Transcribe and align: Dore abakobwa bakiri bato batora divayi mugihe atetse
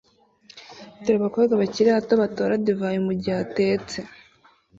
Dore 1.03 1.17
abakobwa 1.19 1.53
bakiri 1.61 1.89
bato 1.95 2.13
batora 2.21 2.53
divayi 2.65 2.99
mugihe 3.05 3.35
atetse 3.45 3.97